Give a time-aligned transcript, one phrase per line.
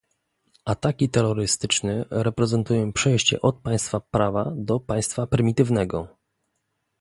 [0.65, 6.07] Ataki terrorystyczne reprezentują przejście od państwa prawa do państwa prymitywnego